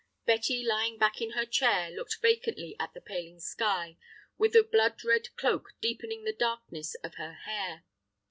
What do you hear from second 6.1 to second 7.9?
the darkness of her hair.